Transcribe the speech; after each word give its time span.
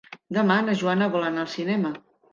Demà 0.37 0.55
na 0.69 0.75
Joana 0.79 1.11
vol 1.17 1.27
anar 1.29 1.45
al 1.45 1.53
cinema. 1.57 1.93